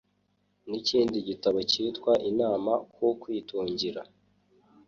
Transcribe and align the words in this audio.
nikindi 0.69 1.17
gitabo 1.29 1.59
cyitwa 1.71 2.11
Inama 2.29 2.73
ku 2.93 3.05
Kwitungira 3.21 4.01